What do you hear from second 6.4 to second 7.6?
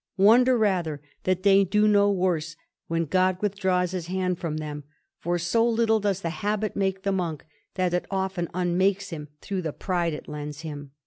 habit make the monk,